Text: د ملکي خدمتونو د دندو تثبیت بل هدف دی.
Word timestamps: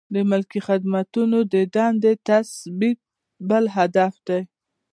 د 0.13 0.15
ملکي 0.29 0.59
خدمتونو 0.67 1.37
د 1.53 1.55
دندو 1.75 2.11
تثبیت 2.27 2.99
بل 3.49 3.63
هدف 3.77 4.13
دی. 4.27 4.41